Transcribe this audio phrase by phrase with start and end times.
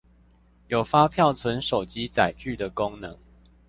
[0.69, 3.15] 有發票存手機載具的功能